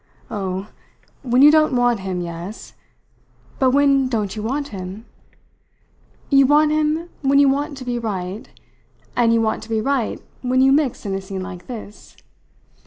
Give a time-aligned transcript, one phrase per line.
[0.31, 0.67] "Oh,
[1.21, 2.73] when you don't want him yes.
[3.59, 5.05] But when don't you want him?
[6.31, 8.49] You want him when you want to be right,
[9.15, 12.17] and you want to be right when you mix in a scene like this.